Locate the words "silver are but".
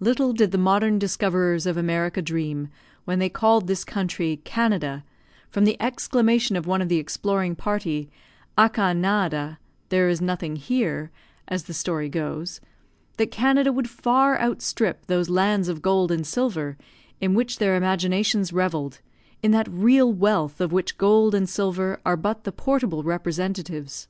21.48-22.42